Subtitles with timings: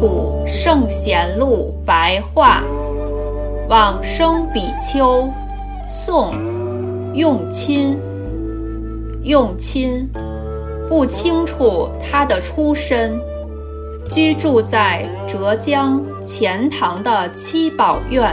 [0.00, 2.62] 古圣贤录白话，
[3.68, 5.28] 往生比丘，
[5.88, 6.32] 宋，
[7.14, 7.98] 用亲。
[9.24, 10.08] 用亲，
[10.88, 13.18] 不清楚他的出身，
[14.08, 18.32] 居住在浙江钱塘的七宝院，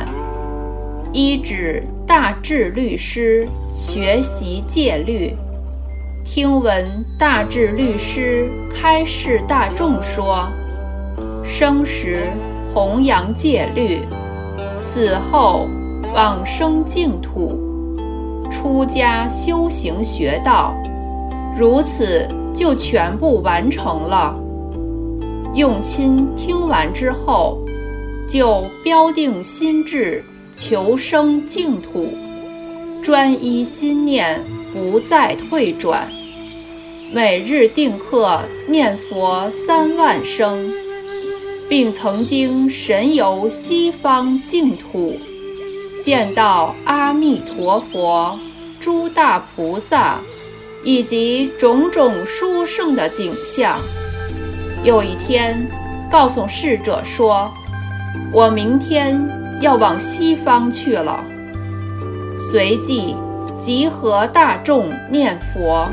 [1.12, 5.36] 依止大智律师学习戒律。
[6.24, 6.86] 听闻
[7.18, 10.48] 大智律师开示大众说。
[11.58, 12.28] 生时
[12.74, 14.02] 弘扬戒律，
[14.76, 15.70] 死后
[16.14, 17.58] 往生净土，
[18.52, 20.76] 出家修行学道，
[21.58, 24.36] 如此就全部完成了。
[25.54, 27.66] 用亲听完之后，
[28.28, 30.22] 就标定心志，
[30.54, 32.10] 求生净土，
[33.02, 34.42] 专一心念，
[34.74, 36.06] 不再退转，
[37.14, 40.70] 每日定课念佛三万声。
[41.70, 45.18] 并曾经神游西方净土，
[46.02, 48.40] 见到阿弥陀佛、
[48.80, 50.20] 诸大菩萨
[50.84, 53.78] 以及种种殊胜的景象。
[54.84, 55.68] 有一天，
[56.12, 57.52] 告诉侍者说
[58.32, 59.20] ：“我明天
[59.60, 61.24] 要往西方去了。”
[62.38, 63.16] 随即
[63.58, 65.90] 集合大众念佛，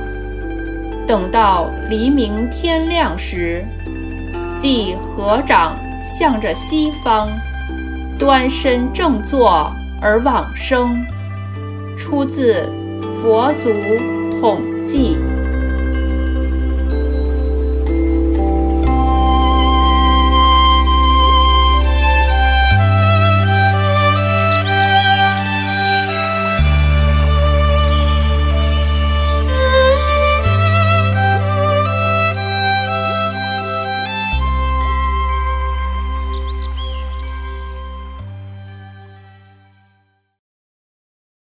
[1.07, 3.65] 等到黎明天亮时。
[4.57, 7.29] 即合掌向着西方，
[8.19, 11.05] 端身正坐而往生。
[11.99, 12.69] 出自
[13.23, 13.71] 《佛祖
[14.41, 15.17] 统记》。